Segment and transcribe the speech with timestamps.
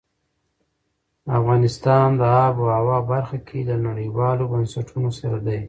[1.39, 5.59] افغانستان د آب وهوا برخه کې له نړیوالو بنسټونو سره دی.